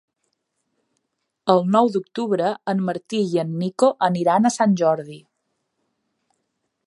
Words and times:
El 1.53 1.61
nou 1.75 1.91
d'octubre 1.97 2.47
en 2.73 2.81
Martí 2.87 3.21
i 3.35 3.39
en 3.43 3.53
Nico 3.63 3.91
aniran 4.09 4.49
a 4.49 4.53
Sant 4.57 4.75
Jordi. 4.83 5.21